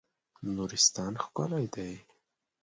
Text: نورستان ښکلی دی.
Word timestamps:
نورستان 0.53 1.13
ښکلی 1.23 1.65
دی. 1.73 1.93